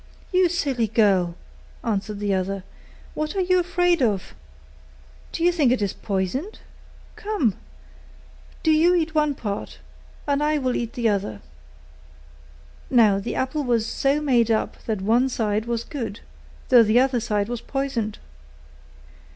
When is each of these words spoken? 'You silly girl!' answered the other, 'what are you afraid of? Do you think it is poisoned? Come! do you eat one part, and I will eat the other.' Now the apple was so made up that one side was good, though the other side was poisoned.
'You 0.31 0.49
silly 0.49 0.87
girl!' 0.87 1.35
answered 1.83 2.19
the 2.19 2.33
other, 2.33 2.63
'what 3.13 3.35
are 3.35 3.41
you 3.41 3.59
afraid 3.59 4.01
of? 4.01 4.33
Do 5.31 5.43
you 5.43 5.51
think 5.51 5.71
it 5.71 5.79
is 5.79 5.93
poisoned? 5.93 6.57
Come! 7.15 7.53
do 8.63 8.71
you 8.71 8.95
eat 8.95 9.13
one 9.13 9.35
part, 9.35 9.77
and 10.25 10.41
I 10.41 10.57
will 10.57 10.75
eat 10.75 10.93
the 10.93 11.07
other.' 11.07 11.41
Now 12.89 13.19
the 13.19 13.35
apple 13.35 13.63
was 13.63 13.85
so 13.85 14.19
made 14.19 14.49
up 14.49 14.75
that 14.85 15.03
one 15.03 15.29
side 15.29 15.65
was 15.65 15.83
good, 15.83 16.21
though 16.69 16.81
the 16.81 16.99
other 16.99 17.19
side 17.19 17.47
was 17.47 17.61
poisoned. 17.61 18.17